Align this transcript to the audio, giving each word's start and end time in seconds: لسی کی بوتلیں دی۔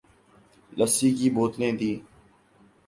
لسی 0.77 1.09
کی 1.17 1.27
بوتلیں 1.35 1.73
دی۔ 1.79 1.93